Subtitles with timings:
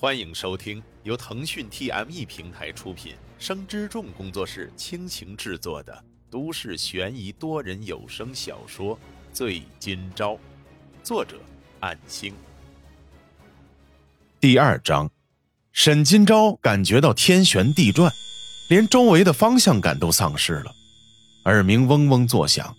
[0.00, 8.94] 欢迎收听由腾讯 TME 平台出品、生之众工作室倾情制作的都市悬疑多人有声小说
[9.32, 10.34] 《醉今朝》，
[11.02, 11.34] 作者：
[11.80, 12.32] 暗星。
[14.38, 15.10] 第二章，
[15.72, 18.12] 沈今朝感觉到天旋地转，
[18.68, 20.72] 连周围的方向感都丧失了，
[21.46, 22.72] 耳鸣嗡嗡作响。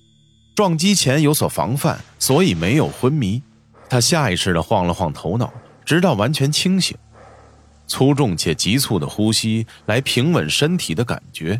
[0.55, 3.43] 撞击前有所防范，所以没有昏迷。
[3.89, 6.97] 他下意识地晃了晃头脑，直到完全清醒。
[7.89, 11.59] 粗重且急促的呼吸来平稳身体的感觉。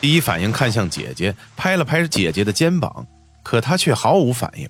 [0.00, 3.06] 第一反应看向姐姐，拍了拍姐姐的肩膀，
[3.44, 4.68] 可她却毫无反应。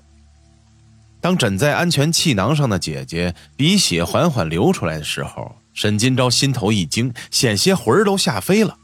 [1.23, 8.77] 当枕在安全气囊上的姐姐鼻血缓缓流出来的时候，沈金钊心头一惊，险些魂儿都吓飞了，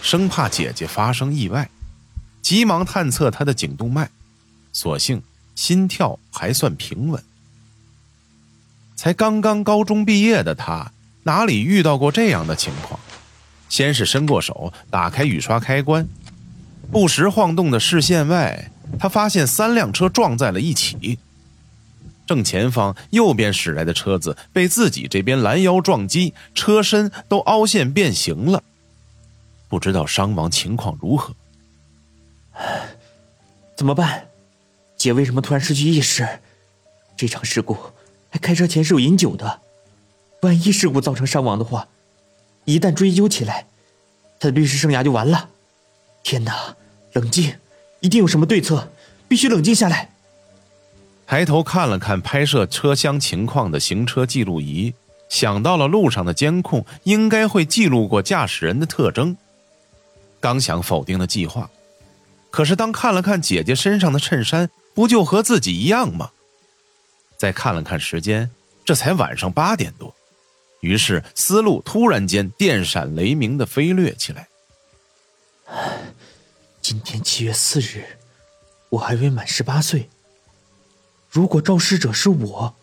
[0.00, 1.68] 生怕姐姐发生意外，
[2.40, 4.08] 急忙探测她的颈动脉，
[4.72, 5.20] 所幸
[5.56, 7.22] 心跳还算平稳。
[8.94, 10.92] 才刚刚高中毕业的她。
[11.26, 12.98] 哪里遇到过这样的情况？
[13.68, 16.06] 先是伸过手打开雨刷开关，
[16.92, 21.18] 不时晃动的视线外，他发现三辆车撞在了一起。
[22.28, 28.62] 正前方右边驶来的车子被自己这边拦腰撞击，车身都凹陷变形了。
[29.68, 31.34] 不知道伤亡情况如何？
[33.76, 34.28] 怎么办？
[34.96, 36.24] 姐为什么突然失去意识？
[37.16, 37.76] 这场事故
[38.30, 39.62] 还开车前是有饮酒的。
[40.42, 41.88] 万一事故造成伤亡的话，
[42.64, 43.66] 一旦追究起来，
[44.38, 45.48] 他的律师生涯就完了。
[46.22, 46.76] 天哪，
[47.12, 47.56] 冷静，
[48.00, 48.90] 一定有什么对策，
[49.26, 50.10] 必须冷静下来。
[51.26, 54.94] 抬头看了看拍摄车厢情况的行车记录仪，
[55.28, 59.36] 想到了路上的监控应该会记录过驾驶人的特征。
[60.38, 61.68] 刚想否定的计划，
[62.50, 66.30] 可是当看了看姐姐身上的衬衫，不就和自己一样吗？
[67.36, 68.50] 再看了看时间，
[68.84, 70.14] 这才晚上八点多。
[70.80, 74.48] 于是，思路突然间电闪雷鸣的飞掠起来。
[76.80, 78.04] 今天七月四日，
[78.90, 80.08] 我还未满十八岁。
[81.28, 82.74] 如果肇事者是我，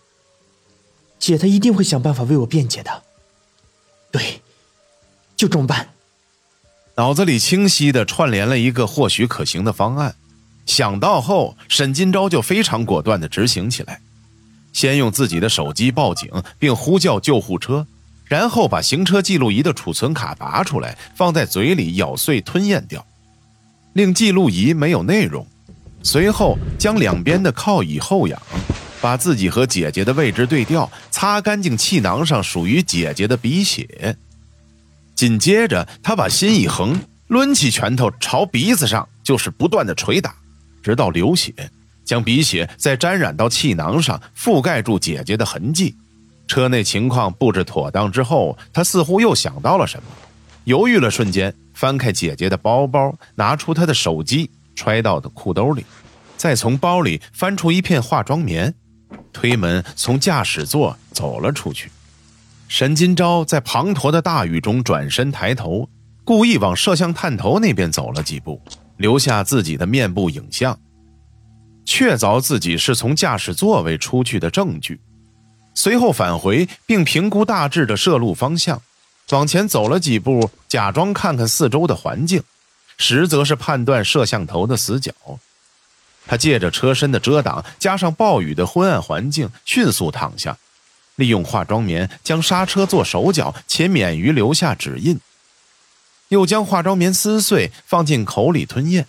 [1.18, 3.04] 姐她一定会想办法为我辩解的。
[4.12, 4.42] 对，
[5.36, 5.94] 就这么办。
[6.96, 10.16] 脑子里清晰的串联了一个或许可行的方案，
[10.66, 14.02] 想到后，沈金钊就非常果断的执行起来。
[14.74, 16.30] 先用自己的手机报警，
[16.60, 17.88] 并呼叫救护车，
[18.26, 23.06] 然后把行车记录仪的储存卡拔出来，放在嘴里咬碎吞咽掉，
[23.94, 25.48] 令记录仪没有内容。
[26.02, 28.42] 随后将两边的靠椅后仰，
[29.00, 34.18] 把自己和姐姐的位置对调，擦干净气囊上属于姐姐的鼻血。
[35.16, 40.36] 紧接着，他把心一横，抡起拳头朝鼻子上就是不断的捶打，
[40.82, 41.54] 直到流血。
[42.04, 45.96] 将鼻血再沾染到气囊上，覆盖住姐姐的痕迹。
[46.48, 50.04] 车内情况布置妥当之后，他似乎又想到了什么，
[50.66, 55.86] 犹豫了瞬间，翻开姐姐的包包，拿出她的手机，揣到的裤兜里，
[56.36, 58.74] 再从包里翻出一片化妆棉，
[59.32, 61.90] 推门从驾驶座走了出去。
[62.68, 65.88] 沈金钊在滂沱的大雨中转身抬头，
[66.24, 68.62] 故意往摄像探头那边走了几步，
[68.98, 70.78] 留下自己的面部影像。
[71.86, 75.00] 确凿自己是从驾驶座位出去的证据，
[75.76, 78.82] 随后返回并评估大致的摄录方向，
[79.32, 82.44] 往前走了几步，假装看看四周的环境，
[82.98, 85.12] 实则是判断摄像头的死角。
[86.26, 90.58] 他借着车身的遮挡，加上暴雨的昏暗环境，迅速躺下，
[91.16, 95.20] 利用化妆棉将刹车做手脚，且免于留下指印，
[96.30, 99.08] 又将化妆棉撕碎放进口里吞咽。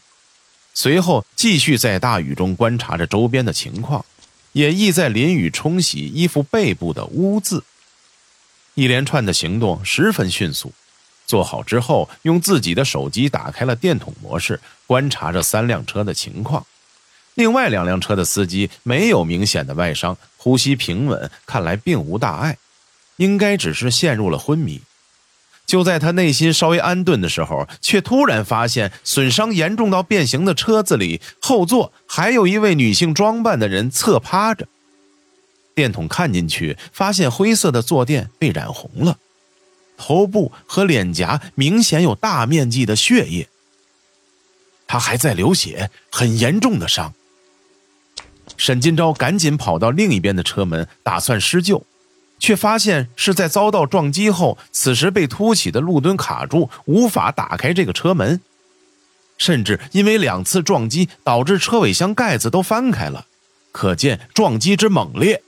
[0.74, 4.04] 随后继续在大雨中观察着周边的情况，
[4.52, 7.62] 也意在淋雨冲洗衣服背部的污渍。
[8.74, 10.72] 一连串的行动十分迅速。
[11.26, 16.66] 做好之后，用自己的手机打开了电筒模式，观察着三辆车的情况。
[17.34, 22.58] 另外两辆车的司机没有明显的外伤，呼吸平稳，看来并无大碍，
[23.16, 24.82] 应该只是陷入了昏迷。
[25.66, 34.68] 就在他内心稍微安顿的时候，却突然发现损伤严重到变形的车子里后座还有一位女性装扮的人侧趴着。
[35.74, 39.18] 电筒看进去，发现灰色的坐垫被染红了，
[39.96, 43.48] 头部和脸颊明显有大面积的血液。
[44.86, 47.14] 他还在流血，很严重的伤。
[48.56, 51.84] 沈金钊赶紧跑到另一边的车门，打算施救。
[52.44, 58.38] 却发现是在遭到撞击后，此时被凸起的路墩卡住，无法打开这个车门，
[59.38, 63.24] 甚至因为两次撞击导致车尾箱盖子都翻开了，
[63.72, 65.42] 可见撞击之猛烈。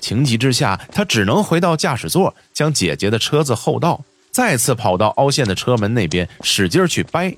[0.00, 7.36] 情急之下，他只能回到驾驶座，将姐姐的车子后倒，再次跑到凹陷的车门那边使劲去掰，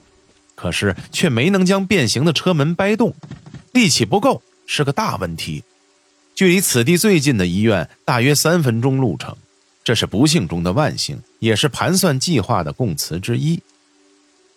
[0.54, 3.14] 可是却没能将变形的车门掰动，
[3.72, 5.62] 力气不够是个大问题。
[6.34, 9.36] 距离此地最近的医院大约三分钟路程，
[9.84, 13.60] 这是不幸中的万幸，也是盘算计划的供词之一。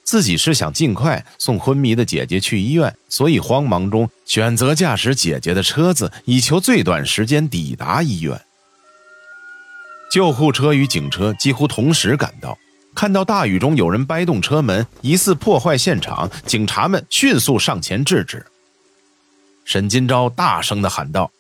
[0.04, 8.40] 自己是想尽快送昏迷的姐姐去医院，所以慌忙中选择驾驶姐姐的车子，以求最短时间抵达医院。
[10.12, 12.58] 救护车与警车几乎同时赶到，
[12.94, 18.46] 看到大雨中有人掰动车门，疑似破坏现场，警察们迅速上前制止。
[19.66, 21.32] 沈金钊大声的喊道：“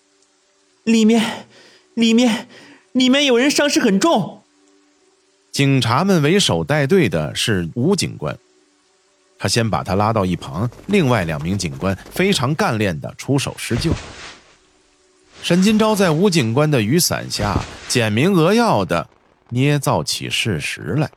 [0.85, 1.47] 里面，
[1.95, 2.47] 里面，
[2.93, 4.43] 里面有人伤势很重。”
[5.51, 8.37] 警察们为首带队的是吴警官。
[9.37, 13.91] 他先把他拉到一旁，另外两名警官非常干练的出手施救。
[15.41, 19.09] 沈金钊在吴警官的雨伞下简明扼要的
[19.49, 21.09] 捏造起事实来。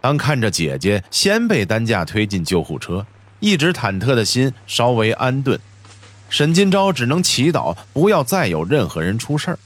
[0.00, 3.04] 当看着姐姐先被担架推进救护车，
[3.40, 5.58] 一直忐忑的心稍微安顿，
[6.28, 9.58] 沈金钊只能祈祷不要再有任何人出事儿。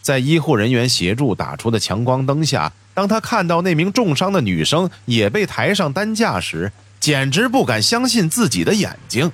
[0.00, 2.72] 在医护人员协助打出的强光灯下。
[2.94, 9.32] 当他看到那名重伤的女生也被抬上担架时，简直不敢相信自己的眼睛。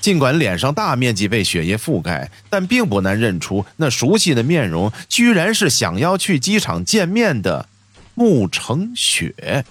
[0.00, 7.68] 尽管脸上大面积被血液覆盖，但并不难认出那熟悉的面容，居然是想要去机场见面的
[8.14, 9.66] 穆成雪。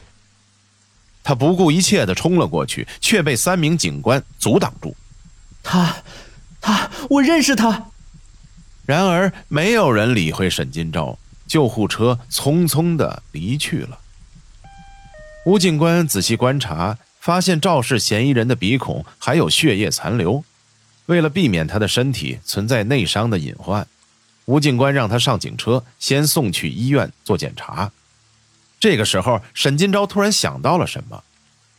[1.24, 4.96] 他不顾一切地冲了过去，却被三名警官阻挡住。
[5.72, 5.98] 他，
[6.60, 7.92] 他，我认识他。
[8.88, 11.16] 然而，没有人理会沈金钊。
[11.46, 14.00] 救护车匆匆的离去了。
[15.46, 20.44] 吴警官仔细观察，发现肇事嫌疑人的鼻孔还有血液残留。
[21.08, 23.88] 为了避免他的身体存在内伤的隐患，
[24.46, 27.92] 吴警官让他上警车，先送去医院做检查。
[28.80, 31.24] 这个时候，沈金钊突然想到了什么，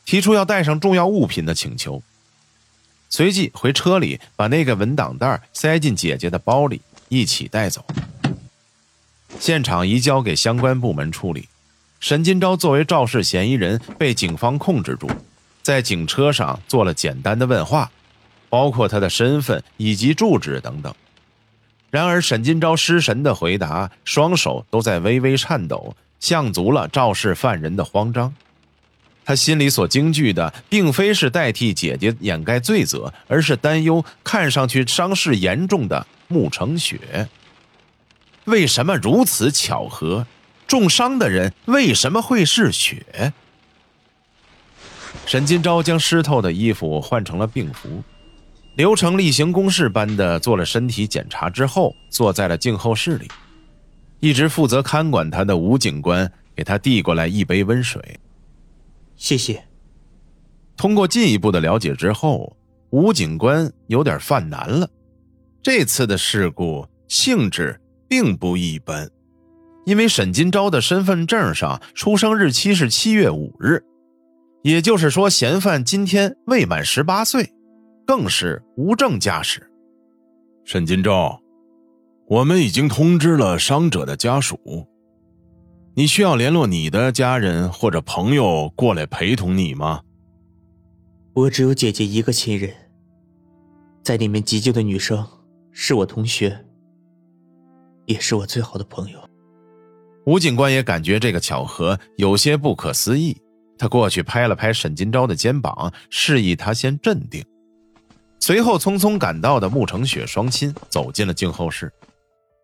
[0.04, 2.02] 提出要带上重要物品的请求。
[3.10, 7.84] 随即回车里把那个文档袋塞进姐姐的包里，一起带走。
[9.38, 11.48] 现场移交给相关部门处理。
[11.98, 15.10] 沈金钊作为肇事嫌疑人被警方控制住，
[15.60, 17.90] 在警车上做了简单的问话，
[18.48, 20.94] 包括他的身份以及住址等等。
[21.90, 28.32] 然而，沈金钊失神的回答，双手都在微微颤抖，像足了肇事犯人的慌张。
[29.30, 37.28] 他心里所惊惧的，并非是代替姐姐掩盖罪责，而是担忧看上去伤势严重的穆成雪。
[38.46, 40.26] 为什么如此巧合？
[40.66, 43.32] 重伤的人为什么会是雪？
[45.26, 48.02] 沈金钊将湿透的衣服换成了病服，
[48.74, 53.28] 流程例行公事般的做了身体检查之后，坐在了静候室里。
[54.18, 58.18] 一直负责看管他的吴警官给他递过来一杯温水。
[59.20, 59.62] 谢谢。
[60.76, 62.56] 通过进一步的了解之后，
[62.90, 64.90] 吴警官有点犯难了。
[65.62, 67.80] 这次的事故性质。
[68.10, 69.08] 并不一般，
[69.86, 73.84] 因为沈金钊的身份证上出生日期是七月五日，
[74.64, 77.52] 也就是说，嫌犯今天未满十八岁，
[78.04, 79.64] 更是无证驾驶。
[80.64, 81.38] 沈金钊，
[82.26, 84.58] 我们已经通知了伤者的家属，
[86.00, 90.00] 你需要联络你的家人或者朋友过来陪同你吗？
[91.34, 92.74] 我只有姐姐一个亲人，
[94.02, 95.22] 在里面急救的女生
[95.72, 96.64] 是我同学。
[98.06, 99.18] 也是我最好的朋友。
[100.24, 103.36] 吴警官也感觉这个巧合有些不可思议，
[103.76, 107.44] 他过去拍了拍沈金钊的肩膀，示意他先镇定。
[108.40, 111.92] 随后，匆匆赶到的穆成雪双亲走进了静候室，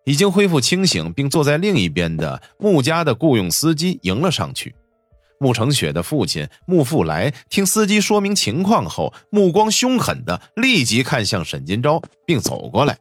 [0.06, 4.74] 已经恢复清醒并坐在另一边的穆家的雇佣司机迎了上去。
[5.38, 12.96] 穆成雪的父亲穆富来听司机说明情况后，目光凶狠的立即看向沈金钊，并走过来。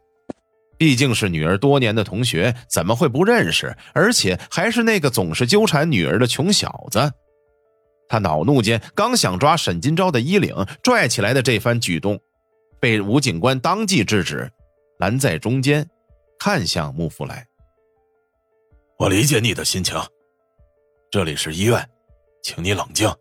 [0.77, 3.77] 毕竟是女儿多年的同学，怎么会不认识？
[3.93, 7.09] 而且还是那个总是纠缠女儿的穷小子。
[8.09, 12.19] 他恼怒间，刚想抓沈金钊的衣领拽起来的这番举动，
[12.81, 14.51] 被吴警官当即制止，
[14.99, 15.87] 拦在中间，
[16.45, 17.43] 看向穆福来。
[18.99, 19.99] 我理解你的心情，
[21.09, 21.83] 这里是医院，
[22.43, 23.11] 请你冷静。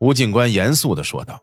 [0.00, 1.38] 吴警官严肃的说道。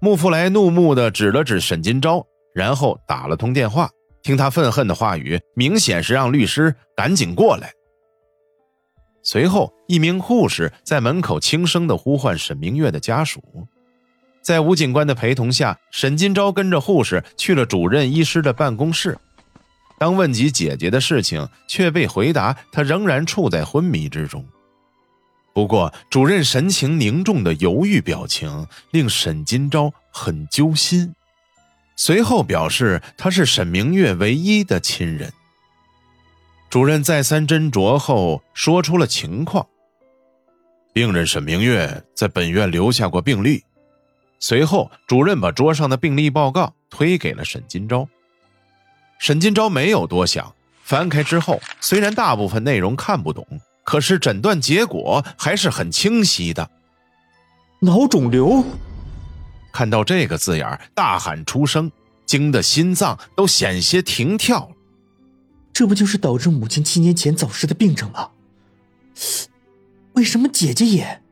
[0.00, 2.24] 穆福来怒目的指了指沈金钊，
[2.54, 3.90] 然后打了通电话。
[4.22, 7.70] 听他愤恨的话语，明显是让律师赶紧过来。
[9.22, 13.68] 随后，一名护士在门口轻声的呼唤沈明月的家属。
[14.40, 19.18] 在吴警官的陪同下，沈金钊跟着护士去了主任医师的办公室。
[20.04, 24.44] 当问及姐姐的事情，却被回答她仍然处在昏迷之中。
[25.54, 31.14] 不过，主任神情凝重的犹豫表情令沈金钊很揪心。
[31.96, 35.32] 随后表示他是沈明月唯一的亲人。
[36.68, 39.66] 主任再三斟酌后，说出了情况：
[40.92, 43.64] 病人沈明月在本院留下过病历。
[44.38, 48.06] 随后，主任把桌上的病历报告推给了沈金钊。
[49.18, 53.46] 沈金钊没有多想，翻开之后，虽然大部分内容看不懂，
[53.84, 56.70] 可是诊断结果还是很清晰的。
[57.80, 58.64] 脑肿瘤。
[59.72, 61.90] 看到这个字眼大喊出声，
[62.26, 64.70] 惊得心脏都险些停跳了。
[65.72, 68.30] 这不就是导致母亲七年前早逝的病症吗？
[70.12, 71.22] 为什么姐姐也？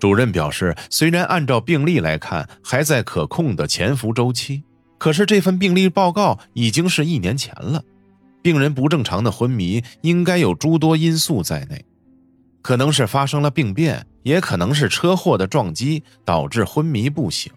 [0.00, 4.62] 主任表示，虽然按照病历来看还在可控的潜伏周期，
[4.98, 7.82] 可是这份病历报告已经是一年前了。
[8.42, 11.84] 病人不正常的昏迷，应该有诸多因素在内，
[12.60, 17.52] 可能是发生了病变，也可能是车祸的撞击导致昏迷不醒。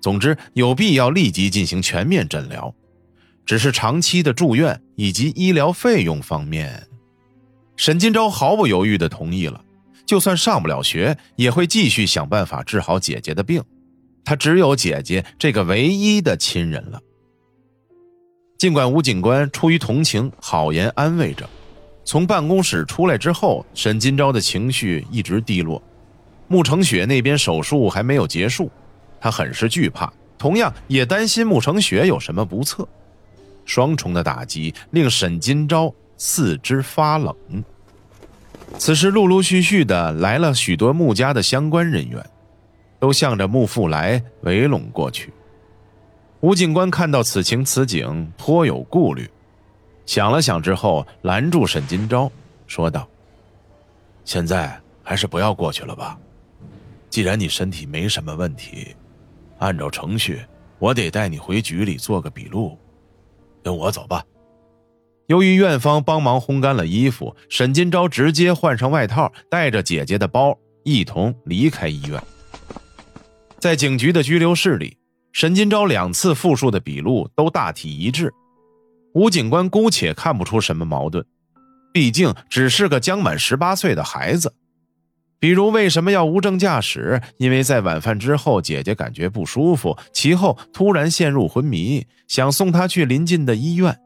[0.00, 2.74] 总之，有必要立即进行全面诊疗。
[3.46, 6.86] 只是长期的住院以及医疗费用方面，
[7.76, 9.62] 沈金钊毫不犹豫地同意了。
[10.06, 13.62] 就算上不了学，也会继续想办法治好姐姐的病。
[14.24, 17.00] 他只有姐姐这个唯一的亲人了。
[18.56, 21.48] 尽管吴警官出于同情，好言安慰着，
[22.04, 25.82] 从办公室出来之后，沈金钊的情绪一直低落。
[26.48, 28.70] 穆成雪那边手术还没有结束，
[29.20, 32.86] 他很是惧怕，同样也担心穆成雪有什么不测。
[33.66, 37.34] 双重的打击令沈金钊四肢发冷。
[38.78, 42.24] 此时，陆陆续续的来了许多穆家的相关人员，
[43.04, 45.30] 都向着穆父来围拢过去。
[46.40, 49.28] 吴警官看到此情此景，颇有顾虑，
[50.06, 52.30] 想了想之后，拦住沈金钊，
[52.66, 53.06] 说道
[54.24, 56.18] ：“现在还是不要过去了吧。
[57.10, 58.96] 既然你身体没什么问题，
[59.58, 60.40] 按照程序，
[60.78, 62.78] 我得带你回局里做个笔录。
[63.62, 64.24] 跟我走吧。”
[65.28, 72.18] 由于院方帮忙烘干了衣服，沈金钊直接换上外套，带着姐姐的包一同离开医院。
[73.64, 74.98] 在警局的拘留室里，
[75.32, 78.30] 沈金钊两次复述的笔录都大体一致。
[79.14, 81.24] 吴警官姑且看不出什么矛盾，
[81.90, 84.52] 毕竟只是个将满十八岁的孩子。
[85.38, 87.22] 比如为什么要无证驾驶？
[87.38, 93.98] 因为在晚饭之后，姐姐感觉不舒服，其后突然陷入昏迷，想送她去临近的医院。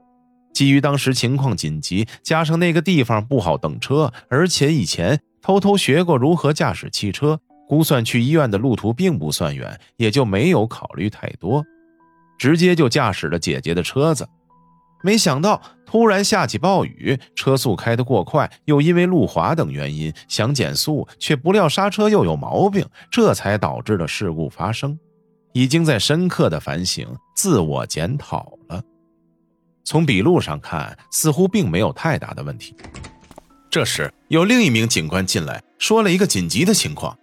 [0.54, 11.62] 基于当时情况紧急，加上那个地方不好等车，而且以前偷偷学过如何驾驶汽车，估算去医院的路途并不算远，也就没有考虑太多，
[12.38, 14.26] 直接就驾驶了姐姐的车子。
[15.04, 24.98] 没想到突然下起暴雨，车速开得过快，又因为路滑等原因想减速，却不料刹车又有毛病，这才导致了事故发生。
[25.52, 27.06] 已经在深刻的反省、
[27.36, 28.82] 自我检讨了。
[29.84, 32.74] 从笔录上看，似乎并没有太大的问题。
[33.70, 37.16] 这时，有另一名警官进来，说了一个紧急的情况：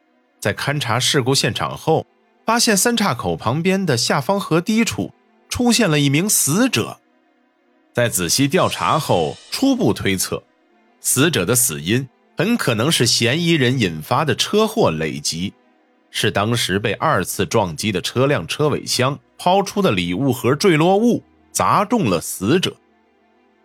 [0.45, 2.05] 在勘察事故现场后，
[2.45, 5.11] 发现三岔口旁边的下方河堤处
[5.49, 6.99] 出现了一名死者。
[7.91, 10.43] 在仔细调查后，初步推测，
[11.01, 15.51] 死者的死因很可能是嫌疑人引发的车祸累积，
[16.11, 21.23] 是当时被二次撞击的车辆车尾箱抛出的礼物盒坠落物。
[21.51, 22.75] 砸中了死者，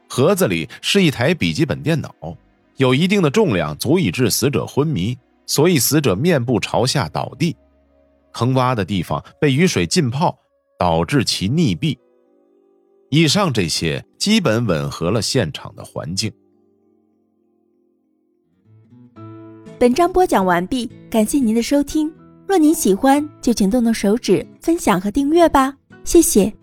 [0.08, 2.14] 盒子里是一台笔记本电脑，
[2.78, 5.18] 有一定的重量，足以致死者昏迷，
[5.50, 7.57] 所以死者面部朝下倒地，
[8.33, 10.38] 坑洼的地方被雨水浸泡，
[10.78, 11.99] 导致其溺毙。
[13.11, 16.33] 以上这些基本吻合了现场的环境。
[19.76, 22.09] 本章播讲完毕，感谢您的收听。
[22.47, 26.59] 若您喜欢，就请动动手指分享和订阅吧，谢谢。